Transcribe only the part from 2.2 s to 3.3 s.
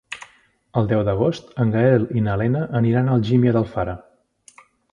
i na Lena aniran a